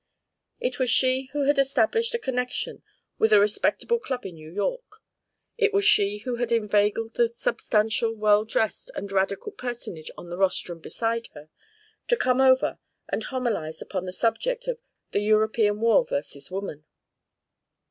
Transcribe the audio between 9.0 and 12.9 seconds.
radical personage on the rostrum beside her to come over